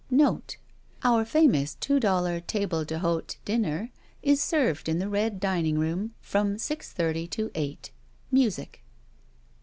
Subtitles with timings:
[0.09, 0.57] Note:
[1.03, 3.91] Our famous two dollar Table dUdte dinner
[4.23, 7.91] is served in the Red Dining Room from six thirty to eight.
[8.31, 8.81] Music.